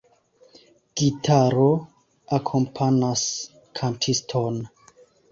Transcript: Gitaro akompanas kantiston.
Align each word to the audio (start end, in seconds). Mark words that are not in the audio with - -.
Gitaro 0.97 1.67
akompanas 2.37 3.23
kantiston. 3.77 4.55